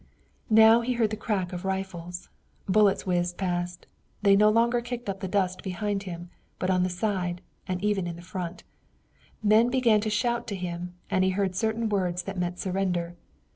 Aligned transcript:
Now 0.49 0.81
he 0.81 0.93
heard 0.93 1.11
the 1.11 1.15
crack 1.15 1.53
of 1.53 1.63
rifles. 1.63 2.29
Bullets 2.67 3.05
whizzed 3.05 3.37
past. 3.37 3.85
They 4.23 4.35
no 4.35 4.49
longer 4.49 4.81
kicked 4.81 5.07
up 5.07 5.19
the 5.19 5.27
dust 5.27 5.61
behind 5.61 6.01
him, 6.09 6.31
but 6.57 6.71
on 6.71 6.81
the 6.81 6.89
side, 6.89 7.39
and 7.67 7.83
even 7.83 8.07
in 8.07 8.19
front. 8.21 8.63
Men 9.43 9.69
began 9.69 10.01
to 10.01 10.09
shout 10.09 10.47
to 10.47 10.55
him, 10.55 10.95
and 11.11 11.23
he 11.23 11.29
heard 11.29 11.55
certain 11.55 11.87
words 11.87 12.23
that 12.23 12.35
meant 12.39 12.57
surrender. 12.57 13.15